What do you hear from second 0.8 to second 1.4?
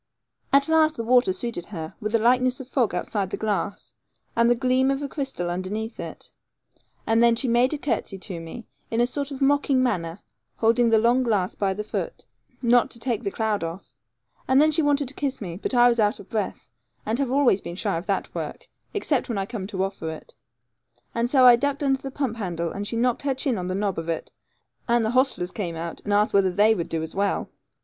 the water